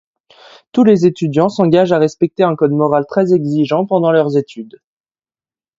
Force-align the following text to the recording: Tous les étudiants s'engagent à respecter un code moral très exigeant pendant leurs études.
Tous 0.71 0.83
les 0.83 1.05
étudiants 1.05 1.47
s'engagent 1.49 1.91
à 1.91 1.99
respecter 1.99 2.41
un 2.41 2.55
code 2.55 2.71
moral 2.71 3.05
très 3.07 3.35
exigeant 3.35 3.85
pendant 3.85 4.09
leurs 4.11 4.35
études. 4.35 4.81